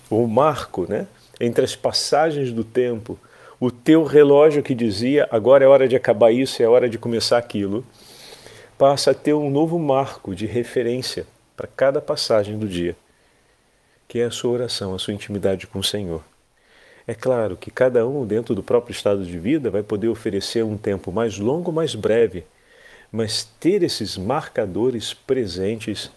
o 0.07 0.27
marco, 0.27 0.86
né, 0.88 1.07
entre 1.41 1.65
as 1.65 1.75
passagens 1.75 2.51
do 2.51 2.63
tempo, 2.63 3.17
o 3.60 3.72
teu 3.72 4.03
relógio 4.03 4.62
que 4.62 4.75
dizia 4.75 5.27
agora 5.31 5.65
é 5.65 5.67
hora 5.67 5.88
de 5.88 5.95
acabar 5.95 6.31
isso, 6.31 6.62
é 6.62 6.67
hora 6.67 6.88
de 6.88 7.00
começar 7.00 7.39
aquilo, 7.39 7.83
passa 8.77 9.10
a 9.10 9.13
ter 9.15 9.33
um 9.33 9.50
novo 9.50 9.79
marco 9.79 10.36
de 10.36 10.45
referência 10.45 11.25
para 11.57 11.65
cada 11.65 12.00
passagem 12.00 12.55
do 12.55 12.67
dia, 12.67 12.95
que 14.07 14.19
é 14.19 14.25
a 14.25 14.31
sua 14.31 14.51
oração, 14.51 14.93
a 14.93 15.00
sua 15.00 15.15
intimidade 15.15 15.65
com 15.65 15.79
o 15.79 15.83
Senhor. 15.83 16.24
É 17.07 17.15
claro 17.15 17.57
que 17.57 17.72
cada 17.72 18.07
um, 18.07 18.27
dentro 18.27 18.53
do 18.53 18.62
próprio 18.62 18.93
estado 18.93 19.25
de 19.25 19.39
vida, 19.39 19.72
vai 19.72 19.81
poder 19.81 20.10
oferecer 20.10 20.63
um 20.63 20.77
tempo 20.77 21.12
mais 21.12 21.39
longo, 21.39 21.72
mais 21.72 21.95
breve, 21.95 22.45
mas 23.12 23.43
ter 23.60 23.81
esses 23.81 24.17
marcadores 24.19 25.15
presentes 25.15 26.12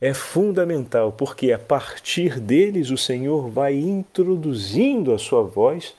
é 0.00 0.14
fundamental, 0.14 1.12
porque 1.12 1.52
a 1.52 1.58
partir 1.58 2.40
deles 2.40 2.90
o 2.90 2.96
Senhor 2.96 3.50
vai 3.50 3.74
introduzindo 3.74 5.12
a 5.12 5.18
sua 5.18 5.42
voz 5.42 5.94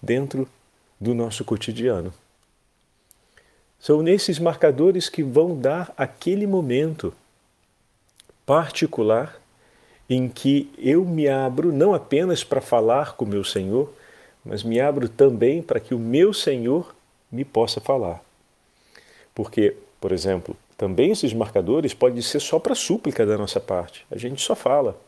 dentro 0.00 0.46
do 1.00 1.14
nosso 1.14 1.44
cotidiano. 1.44 2.12
São 3.80 4.02
nesses 4.02 4.38
marcadores 4.38 5.08
que 5.08 5.22
vão 5.22 5.58
dar 5.58 5.92
aquele 5.96 6.46
momento 6.46 7.14
particular 8.44 9.40
em 10.08 10.28
que 10.28 10.70
eu 10.78 11.04
me 11.04 11.28
abro 11.28 11.72
não 11.72 11.94
apenas 11.94 12.44
para 12.44 12.60
falar 12.60 13.16
com 13.16 13.24
o 13.24 13.28
meu 13.28 13.42
Senhor, 13.42 13.92
mas 14.44 14.62
me 14.62 14.80
abro 14.80 15.08
também 15.08 15.62
para 15.62 15.80
que 15.80 15.94
o 15.94 15.98
meu 15.98 16.32
Senhor 16.32 16.94
me 17.30 17.44
possa 17.44 17.80
falar. 17.80 18.22
Porque, 19.34 19.76
por 20.00 20.12
exemplo, 20.12 20.56
também 20.76 21.10
esses 21.10 21.32
marcadores 21.32 21.94
podem 21.94 22.20
ser 22.20 22.40
só 22.40 22.58
para 22.58 22.74
súplica 22.74 23.24
da 23.24 23.38
nossa 23.38 23.58
parte. 23.58 24.04
A 24.10 24.18
gente 24.18 24.42
só 24.42 24.54
fala. 24.54 25.00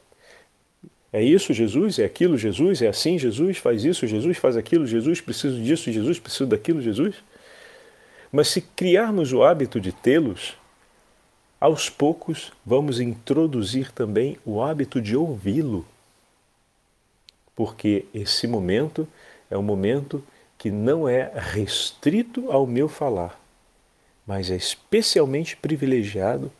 É 1.13 1.23
isso, 1.23 1.53
Jesus? 1.53 1.99
É 1.99 2.05
aquilo, 2.05 2.37
Jesus? 2.39 2.83
É 2.83 2.89
assim, 2.89 3.19
Jesus? 3.19 3.59
Faz 3.59 3.85
isso, 3.85 4.07
Jesus? 4.07 4.37
Faz 4.39 4.57
aquilo, 4.57 4.87
Jesus? 4.87 5.21
Preciso 5.21 5.61
disso, 5.61 5.91
Jesus? 5.93 6.19
Preciso 6.19 6.47
daquilo, 6.47 6.81
Jesus? 6.81 7.17
Mas 8.33 8.49
se 8.49 8.61
criarmos 8.61 9.33
o 9.33 9.43
hábito 9.43 9.81
de 9.81 9.93
tê-los, 9.93 10.55
aos 11.61 11.91
poucos 11.91 12.53
vamos 12.65 13.01
introduzir 13.01 13.91
também 13.91 14.39
o 14.45 14.63
hábito 14.63 15.01
de 15.01 15.17
ouvi-lo. 15.17 15.87
Porque 17.55 18.05
esse 18.15 18.47
momento 18.47 19.09
é 19.51 19.57
um 19.57 19.63
momento 19.63 20.23
que 20.57 20.71
não 20.71 21.09
é 21.09 21.33
restrito 21.35 22.51
ao 22.53 22.67
meu 22.67 22.89
falar 22.89 23.38
mas 24.29 24.51
é 24.51 24.57
especialmente 24.57 25.57
privilegiado 25.57 26.53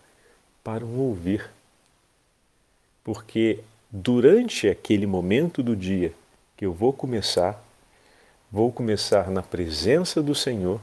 para 0.65 0.87
um 0.87 0.99
ouvir. 1.01 1.51
Porque 3.05 3.61
durante 3.91 4.67
aquele 4.67 5.07
momento 5.07 5.63
do 5.63 5.77
dia 5.77 6.15
que 6.57 6.65
eu 6.65 6.73
vou 6.73 6.95
começar, 6.95 7.63
vou 8.51 8.73
começar 8.73 9.31
na 9.31 9.43
presença 9.43 10.23
do 10.23 10.35
Senhor, 10.35 10.81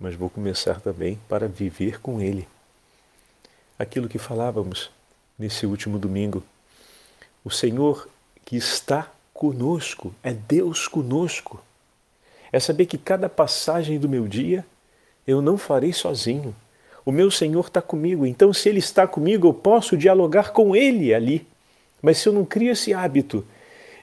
mas 0.00 0.16
vou 0.16 0.28
começar 0.28 0.80
também 0.80 1.16
para 1.28 1.46
viver 1.46 2.00
com 2.00 2.20
Ele. 2.20 2.48
Aquilo 3.78 4.08
que 4.08 4.18
falávamos 4.18 4.90
nesse 5.38 5.64
último 5.64 5.96
domingo. 5.96 6.42
o 7.44 7.50
Senhor 7.50 8.08
que 8.44 8.56
está 8.56 9.12
conosco, 9.32 10.12
é 10.24 10.32
Deus 10.32 10.88
conosco. 10.88 11.62
É 12.50 12.58
saber 12.58 12.86
que 12.86 12.98
cada 12.98 13.28
passagem 13.28 13.96
do 13.96 14.08
meu 14.08 14.26
dia 14.26 14.66
eu 15.30 15.40
não 15.40 15.56
farei 15.56 15.92
sozinho. 15.92 16.54
O 17.04 17.12
meu 17.12 17.30
Senhor 17.30 17.66
está 17.66 17.80
comigo, 17.80 18.26
então 18.26 18.52
se 18.52 18.68
Ele 18.68 18.78
está 18.78 19.06
comigo, 19.06 19.48
eu 19.48 19.54
posso 19.54 19.96
dialogar 19.96 20.52
com 20.52 20.76
Ele 20.76 21.14
ali. 21.14 21.46
Mas 22.02 22.18
se 22.18 22.28
eu 22.28 22.32
não 22.32 22.44
crio 22.44 22.72
esse 22.72 22.92
hábito 22.92 23.44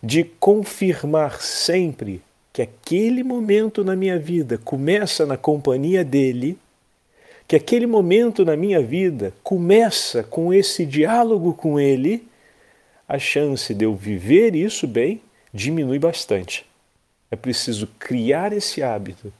de 0.01 0.23
confirmar 0.23 1.41
sempre 1.41 2.21
que 2.53 2.61
aquele 2.61 3.23
momento 3.23 3.83
na 3.83 3.95
minha 3.95 4.17
vida 4.17 4.57
começa 4.57 5.25
na 5.25 5.37
companhia 5.37 6.03
dele, 6.03 6.57
que 7.47 7.55
aquele 7.55 7.85
momento 7.85 8.43
na 8.43 8.57
minha 8.57 8.81
vida 8.81 9.33
começa 9.43 10.23
com 10.23 10.53
esse 10.53 10.85
diálogo 10.85 11.53
com 11.53 11.79
ele, 11.79 12.27
a 13.07 13.17
chance 13.17 13.73
de 13.73 13.85
eu 13.85 13.95
viver 13.95 14.55
isso 14.55 14.85
bem 14.87 15.21
diminui 15.53 15.97
bastante. 15.97 16.65
É 17.31 17.35
preciso 17.35 17.87
criar 17.99 18.53
esse 18.53 18.83
hábito, 18.83 19.31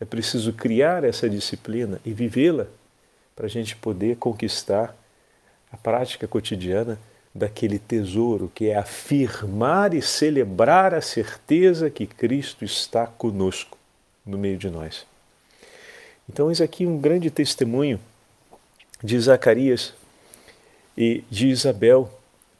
é 0.00 0.04
preciso 0.04 0.52
criar 0.52 1.04
essa 1.04 1.28
disciplina 1.28 2.00
e 2.04 2.12
vivê-la 2.12 2.66
para 3.34 3.46
a 3.46 3.48
gente 3.48 3.76
poder 3.76 4.16
conquistar 4.16 4.96
a 5.70 5.76
prática 5.76 6.26
cotidiana 6.26 6.98
daquele 7.34 7.78
tesouro 7.78 8.50
que 8.54 8.68
é 8.68 8.76
afirmar 8.76 9.92
e 9.92 10.00
celebrar 10.00 10.94
a 10.94 11.00
certeza 11.00 11.90
que 11.90 12.06
Cristo 12.06 12.64
está 12.64 13.06
conosco, 13.06 13.76
no 14.24 14.38
meio 14.38 14.56
de 14.56 14.70
nós. 14.70 15.06
Então, 16.28 16.48
eis 16.48 16.60
aqui 16.60 16.86
um 16.86 16.98
grande 16.98 17.30
testemunho 17.30 18.00
de 19.02 19.18
Zacarias 19.20 19.94
e 20.96 21.22
de 21.30 21.48
Isabel 21.48 22.10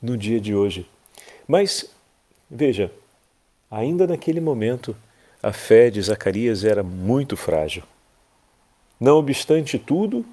no 0.00 0.16
dia 0.16 0.40
de 0.40 0.54
hoje. 0.54 0.88
Mas, 1.48 1.90
veja, 2.50 2.92
ainda 3.70 4.06
naquele 4.06 4.40
momento, 4.40 4.94
a 5.46 5.52
fé 5.52 5.90
de 5.90 6.02
Zacarias 6.02 6.64
era 6.64 6.82
muito 6.82 7.36
frágil. 7.36 7.84
Não 8.98 9.16
obstante 9.18 9.78
tudo, 9.78 10.26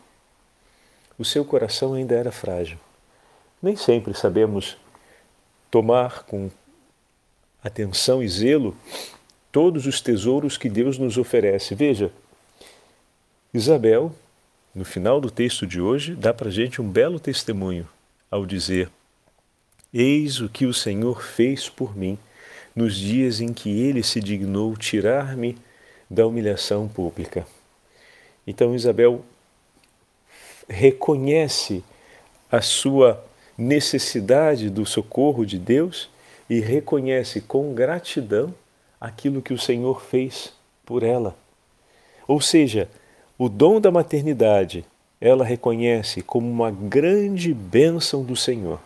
o 1.20 1.24
seu 1.24 1.46
coração 1.46 1.94
ainda 1.94 2.16
era 2.16 2.32
frágil. 2.32 2.80
Nem 3.62 3.76
sempre 3.76 4.16
sabemos 4.16 4.76
tomar 5.70 6.24
com 6.24 6.50
atenção 7.64 8.24
e 8.24 8.28
zelo 8.28 8.76
todos 9.52 9.86
os 9.86 10.02
tesouros 10.02 10.58
que 10.58 10.68
Deus 10.68 10.98
nos 10.98 11.16
oferece. 11.16 11.76
Veja, 11.76 12.12
Isabel, 13.54 14.12
no 14.74 14.84
final 14.84 15.22
do 15.22 15.30
texto 15.30 15.68
de 15.68 15.80
hoje, 15.80 16.16
dá 16.16 16.34
para 16.34 16.48
a 16.48 16.52
gente 16.52 16.82
um 16.82 16.90
belo 16.90 17.20
testemunho 17.20 17.88
ao 18.32 18.48
dizer: 18.48 18.90
Eis 19.94 20.42
o 20.42 20.50
que 20.50 20.66
o 20.66 20.74
Senhor 20.74 21.22
fez 21.22 21.70
por 21.70 21.96
mim 21.96 22.18
nos 22.76 22.96
dias 22.96 23.40
em 23.40 23.54
que 23.54 23.70
ele 23.70 24.04
se 24.04 24.20
dignou 24.20 24.76
tirar-me 24.76 25.58
da 26.10 26.26
humilhação 26.26 26.88
pública. 26.88 27.46
Então 28.46 28.76
Isabel 28.76 29.24
reconhece 30.68 31.84
a 32.52 32.62
sua 32.62 33.24
necessidade 33.58 34.70
do 34.70 34.86
socorro 34.86 35.46
de 35.46 35.58
Deus 35.58 36.10
e 36.50 36.60
reconhece 36.60 37.42
com 37.42 37.74
gratidão 37.74 38.54
aquilo 39.00 39.42
que 39.42 39.54
o 39.54 39.60
Senhor 39.60 40.02
fez 40.02 40.54
por 40.86 41.04
ela. 41.04 41.36
Ou 42.28 42.40
seja, 42.40 42.90
o 43.38 43.50
dom 43.50 43.80
da 43.82 43.92
maternidade 43.92 44.86
ela 45.20 45.46
reconhece 45.46 46.22
como 46.22 46.50
uma 46.50 46.70
grande 46.70 47.54
bênção 47.54 48.24
do 48.24 48.36
Senhor. 48.36 48.80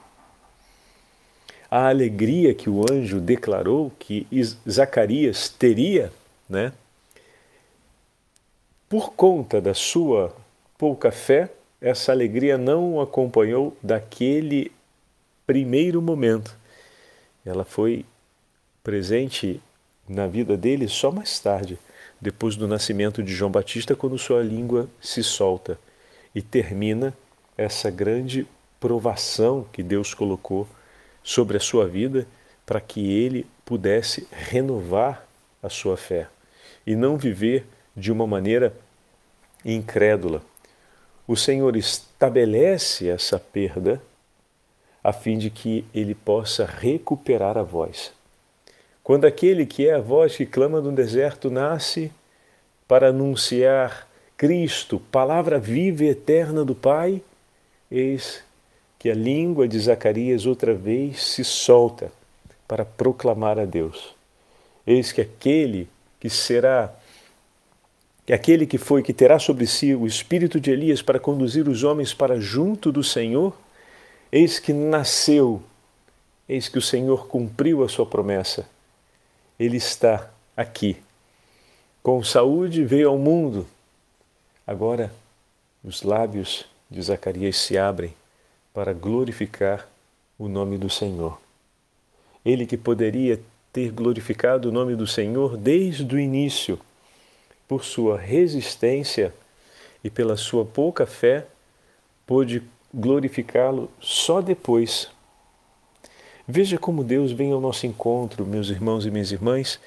A 1.70 1.90
alegria 1.90 2.54
que 2.54 2.70
o 2.70 2.86
anjo 2.90 3.20
declarou 3.20 3.92
que 4.00 4.26
Zacarias 4.70 5.50
teria, 5.50 6.12
né? 6.50 6.72
Por 8.88 9.14
conta 9.14 9.60
da 9.60 9.74
sua 9.74 10.34
pouca 10.78 11.12
fé, 11.12 11.50
essa 11.82 12.12
alegria 12.12 12.58
não 12.58 12.96
o 12.96 13.02
acompanhou 13.02 13.76
daquele 13.84 14.72
primeiro 15.46 16.02
momento. 16.02 16.56
Ela 17.46 17.66
foi 17.66 18.06
presente 18.82 19.62
na 20.08 20.26
vida 20.26 20.56
dele 20.56 20.88
só 20.88 21.12
mais 21.12 21.38
tarde, 21.38 21.78
depois 22.20 22.56
do 22.56 22.68
nascimento 22.68 23.22
de 23.22 23.34
João 23.34 23.52
Batista, 23.52 23.94
quando 23.94 24.18
sua 24.18 24.42
língua 24.42 24.90
se 25.02 25.22
solta 25.22 25.78
e 26.34 26.42
termina 26.42 27.14
essa 27.58 27.92
grande 27.92 28.48
provação 28.80 29.66
que 29.74 29.84
Deus 29.84 30.14
colocou 30.14 30.68
sobre 31.28 31.58
a 31.58 31.60
sua 31.60 31.86
vida 31.86 32.26
para 32.66 32.80
que 32.80 33.12
ele 33.12 33.46
pudesse 33.66 34.26
renovar 34.32 35.28
a 35.62 35.68
sua 35.68 35.98
fé 35.98 36.30
e 36.86 36.96
não 36.96 37.18
viver 37.18 37.66
de 37.96 38.12
uma 38.12 38.26
maneira 38.26 38.74
incrédula 39.66 40.42
o 41.28 41.36
Senhor 41.36 41.76
estabelece 41.76 43.10
essa 43.10 43.38
perda 43.38 44.02
a 45.04 45.12
fim 45.12 45.38
de 45.38 45.50
que 45.50 45.86
ele 45.94 46.16
possa 46.16 46.66
recuperar 46.66 47.58
a 47.58 47.64
voz. 47.64 48.14
Quando 49.04 49.26
aquele 49.26 49.66
que 49.66 49.88
é 49.88 49.96
a 49.96 50.00
voz 50.00 50.38
que 50.38 50.46
clama 50.46 50.80
no 50.80 50.92
deserto 50.92 51.50
nasce 51.50 52.12
para 52.88 53.10
anunciar 53.10 54.08
Cristo, 54.38 55.00
palavra 55.12 55.60
viva 55.60 56.06
e 56.06 56.10
eterna 56.10 56.64
do 56.64 56.74
Pai, 56.74 57.22
eis 57.92 58.42
que 59.00 59.10
a 59.10 59.16
língua 59.16 59.68
de 59.68 59.80
Zacarias 59.80 60.46
outra 60.46 60.74
vez 60.74 61.24
se 61.24 61.44
solta 61.44 62.12
para 62.68 62.84
proclamar 62.84 63.60
a 63.60 63.66
Deus. 63.66 64.16
Eis 64.86 65.12
que 65.12 65.22
aquele 65.22 65.88
que 66.20 66.30
será 66.30 66.94
que 68.26 68.34
aquele 68.34 68.66
que 68.66 68.78
foi 68.78 69.02
que 69.02 69.14
terá 69.14 69.40
sobre 69.40 69.66
si 69.66 69.96
o 69.96 70.06
espírito 70.06 70.60
de 70.60 70.70
Elias 70.70 71.02
para 71.02 71.20
conduzir 71.20 71.70
os 71.70 71.84
homens 71.84 72.14
para 72.14 72.42
junto 72.42 72.92
do 72.92 73.02
Senhor, 73.02 73.56
eis 74.30 74.60
que 74.60 74.74
nasceu, 74.74 75.62
eis 76.50 76.68
que 76.68 76.78
o 76.78 76.82
Senhor 76.82 77.28
cumpriu 77.28 77.86
a 77.86 77.88
sua 77.88 78.06
promessa. 78.06 78.68
Ele 79.58 79.78
está 79.78 80.30
aqui. 80.58 80.98
Com 82.04 82.22
saúde 82.22 82.84
veio 82.84 83.10
ao 83.10 83.18
mundo. 83.18 83.66
Agora 84.66 85.10
os 85.82 86.04
lábios 86.04 86.66
de 86.92 87.02
Zacarias 87.02 87.56
se 87.56 87.78
abrem 87.78 88.14
para 88.78 88.94
glorificar 88.94 89.90
o 90.38 90.48
nome 90.48 90.78
do 90.78 90.88
Senhor. 90.88 91.42
Ele 92.46 92.64
que 92.64 92.78
poderia 92.78 93.42
ter 93.74 93.90
glorificado 93.90 94.70
o 94.70 94.72
nome 94.72 94.96
do 94.96 95.08
Senhor 95.08 95.58
desde 95.58 96.06
o 96.16 96.20
início 96.20 96.80
por 97.68 97.84
sua 97.84 98.20
resistência 98.20 99.34
e 100.04 100.12
pela 100.12 100.38
sua 100.38 100.64
pouca 100.64 101.08
fé, 101.08 101.48
pôde 102.28 102.62
glorificá-lo 102.94 103.90
só 104.00 104.42
depois. 104.42 105.10
Veja 106.48 106.78
como 106.78 107.04
Deus 107.04 107.32
vem 107.32 107.52
ao 107.52 107.60
nosso 107.60 107.88
encontro, 107.88 108.46
meus 108.46 108.70
irmãos 108.70 109.08
e 109.08 109.10
minhas 109.10 109.32
irmãs, 109.32 109.80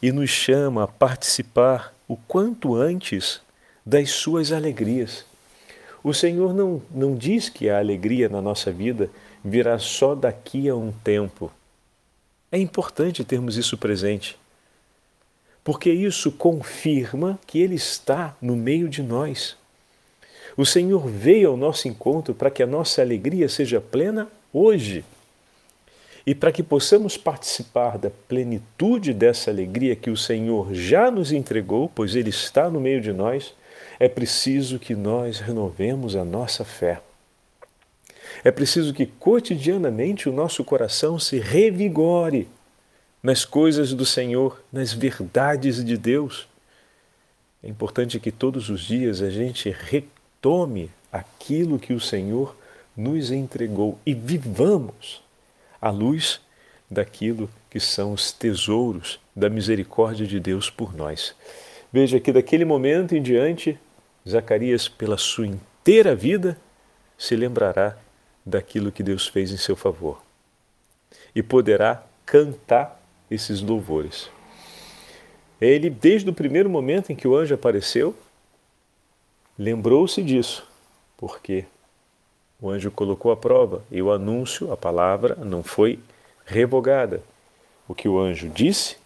e 0.00 0.12
nos 0.12 0.30
chama 0.30 0.84
a 0.84 0.86
participar 0.86 1.92
o 2.06 2.16
quanto 2.16 2.76
antes 2.76 3.40
das 3.84 4.10
suas 4.10 4.52
alegrias. 4.52 5.26
O 6.06 6.14
Senhor 6.14 6.54
não, 6.54 6.80
não 6.94 7.16
diz 7.16 7.48
que 7.48 7.68
a 7.68 7.78
alegria 7.78 8.28
na 8.28 8.40
nossa 8.40 8.70
vida 8.70 9.10
virá 9.44 9.78
só 9.78 10.14
daqui 10.14 10.68
a 10.68 10.76
um 10.76 10.92
tempo. 10.92 11.50
É 12.52 12.58
importante 12.58 13.24
termos 13.24 13.56
isso 13.56 13.76
presente 13.76 14.38
porque 15.66 15.90
isso 15.90 16.30
confirma 16.30 17.40
que 17.44 17.58
Ele 17.60 17.74
está 17.74 18.36
no 18.40 18.54
meio 18.54 18.88
de 18.88 19.02
nós. 19.02 19.56
O 20.56 20.64
Senhor 20.64 21.08
veio 21.08 21.50
ao 21.50 21.56
nosso 21.56 21.88
encontro 21.88 22.32
para 22.32 22.52
que 22.52 22.62
a 22.62 22.66
nossa 22.68 23.02
alegria 23.02 23.48
seja 23.48 23.80
plena 23.80 24.28
hoje. 24.52 25.04
E 26.24 26.36
para 26.36 26.52
que 26.52 26.62
possamos 26.62 27.16
participar 27.16 27.98
da 27.98 28.10
plenitude 28.28 29.12
dessa 29.12 29.50
alegria 29.50 29.96
que 29.96 30.08
o 30.08 30.16
Senhor 30.16 30.72
já 30.72 31.10
nos 31.10 31.32
entregou, 31.32 31.90
pois 31.92 32.14
Ele 32.14 32.30
está 32.30 32.70
no 32.70 32.80
meio 32.80 33.00
de 33.00 33.12
nós, 33.12 33.52
é 33.98 34.08
preciso 34.08 34.78
que 34.78 34.94
nós 34.94 35.40
renovemos 35.40 36.14
a 36.14 36.24
nossa 36.24 36.64
fé. 36.64 37.00
É 38.44 38.50
preciso 38.50 38.92
que 38.92 39.06
cotidianamente 39.06 40.28
o 40.28 40.32
nosso 40.32 40.62
coração 40.62 41.18
se 41.18 41.38
revigore 41.38 42.48
nas 43.22 43.44
coisas 43.44 43.92
do 43.92 44.04
Senhor, 44.04 44.62
nas 44.72 44.92
verdades 44.92 45.84
de 45.84 45.96
Deus. 45.96 46.46
É 47.62 47.68
importante 47.68 48.20
que 48.20 48.30
todos 48.30 48.68
os 48.68 48.82
dias 48.82 49.22
a 49.22 49.30
gente 49.30 49.70
retome 49.70 50.90
aquilo 51.10 51.78
que 51.78 51.92
o 51.92 52.00
Senhor 52.00 52.56
nos 52.96 53.30
entregou 53.30 53.98
e 54.04 54.14
vivamos 54.14 55.22
à 55.80 55.90
luz 55.90 56.40
daquilo 56.90 57.50
que 57.70 57.80
são 57.80 58.12
os 58.12 58.32
tesouros 58.32 59.18
da 59.34 59.50
misericórdia 59.50 60.26
de 60.26 60.38
Deus 60.38 60.70
por 60.70 60.94
nós. 60.94 61.34
Veja 61.92 62.20
que 62.20 62.32
daquele 62.32 62.64
momento 62.64 63.14
em 63.14 63.22
diante, 63.22 63.78
Zacarias, 64.28 64.88
pela 64.88 65.16
sua 65.16 65.46
inteira 65.46 66.14
vida, 66.14 66.58
se 67.16 67.36
lembrará 67.36 67.96
daquilo 68.44 68.92
que 68.92 69.02
Deus 69.02 69.26
fez 69.26 69.52
em 69.52 69.56
seu 69.56 69.76
favor. 69.76 70.22
e 71.34 71.42
poderá 71.42 72.02
cantar 72.24 73.00
esses 73.30 73.60
louvores. 73.60 74.30
Ele, 75.60 75.88
desde 75.88 76.28
o 76.28 76.32
primeiro 76.32 76.68
momento 76.68 77.10
em 77.10 77.16
que 77.16 77.28
o 77.28 77.36
anjo 77.36 77.54
apareceu, 77.54 78.14
lembrou-se 79.58 80.22
disso, 80.22 80.66
porque 81.16 81.64
o 82.60 82.70
anjo 82.70 82.90
colocou 82.90 83.30
a 83.30 83.36
prova 83.36 83.84
e 83.90 84.00
o 84.00 84.10
anúncio, 84.10 84.72
a 84.72 84.76
palavra, 84.76 85.36
não 85.36 85.62
foi 85.62 85.98
revogada. 86.44 87.22
O 87.86 87.94
que 87.94 88.08
o 88.08 88.18
anjo 88.18 88.48
disse, 88.48 88.96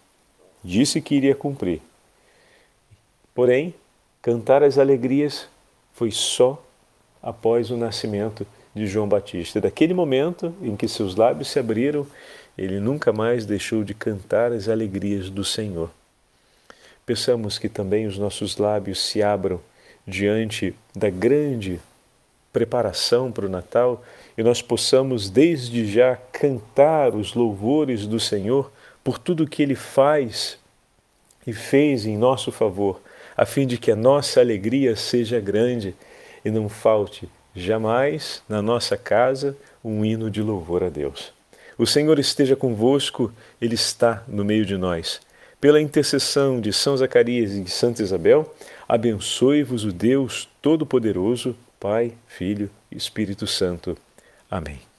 disse 0.62 1.00
que 1.00 1.16
iria 1.16 1.34
cumprir. 1.34 1.82
Porém, 3.34 3.74
cantar 4.22 4.62
as 4.62 4.78
alegrias 4.78 5.48
foi 5.92 6.10
só 6.10 6.62
após 7.22 7.70
o 7.70 7.76
nascimento 7.76 8.46
de 8.74 8.86
João 8.86 9.08
Batista. 9.08 9.60
Daquele 9.60 9.94
momento 9.94 10.54
em 10.62 10.76
que 10.76 10.88
seus 10.88 11.16
lábios 11.16 11.48
se 11.48 11.58
abriram, 11.58 12.06
ele 12.56 12.78
nunca 12.78 13.12
mais 13.12 13.46
deixou 13.46 13.82
de 13.82 13.94
cantar 13.94 14.52
as 14.52 14.68
alegrias 14.68 15.30
do 15.30 15.44
Senhor. 15.44 15.90
Peçamos 17.04 17.58
que 17.58 17.68
também 17.68 18.06
os 18.06 18.18
nossos 18.18 18.56
lábios 18.56 19.00
se 19.00 19.22
abram 19.22 19.60
diante 20.06 20.74
da 20.94 21.10
grande 21.10 21.80
preparação 22.52 23.30
para 23.30 23.46
o 23.46 23.48
Natal 23.48 24.02
e 24.36 24.42
nós 24.42 24.60
possamos 24.60 25.30
desde 25.30 25.86
já 25.86 26.16
cantar 26.16 27.14
os 27.14 27.34
louvores 27.34 28.06
do 28.06 28.18
Senhor 28.18 28.70
por 29.02 29.18
tudo 29.18 29.46
que 29.46 29.62
Ele 29.62 29.74
faz 29.74 30.58
e 31.46 31.52
fez 31.52 32.06
em 32.06 32.16
nosso 32.16 32.52
favor, 32.52 33.00
a 33.40 33.46
fim 33.46 33.66
de 33.66 33.78
que 33.78 33.90
a 33.90 33.96
nossa 33.96 34.38
alegria 34.38 34.94
seja 34.94 35.40
grande 35.40 35.94
e 36.44 36.50
não 36.50 36.68
falte 36.68 37.26
jamais 37.54 38.42
na 38.46 38.60
nossa 38.60 38.98
casa 38.98 39.56
um 39.82 40.04
hino 40.04 40.30
de 40.30 40.42
louvor 40.42 40.84
a 40.84 40.90
Deus. 40.90 41.32
O 41.78 41.86
Senhor 41.86 42.18
esteja 42.18 42.54
convosco, 42.54 43.32
Ele 43.58 43.76
está 43.76 44.22
no 44.28 44.44
meio 44.44 44.66
de 44.66 44.76
nós. 44.76 45.22
Pela 45.58 45.80
intercessão 45.80 46.60
de 46.60 46.70
São 46.70 46.94
Zacarias 46.98 47.52
e 47.52 47.62
de 47.62 47.70
Santa 47.70 48.02
Isabel, 48.02 48.54
abençoe-vos 48.86 49.86
o 49.86 49.90
Deus 49.90 50.46
Todo-Poderoso, 50.60 51.56
Pai, 51.80 52.12
Filho 52.26 52.68
e 52.92 52.98
Espírito 52.98 53.46
Santo. 53.46 53.96
Amém. 54.50 54.89